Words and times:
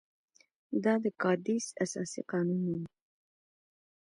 دا 0.83 0.93
د 1.03 1.05
کادیس 1.21 1.65
اساسي 1.83 2.21
قانون 2.31 2.61
وو. 2.69 2.81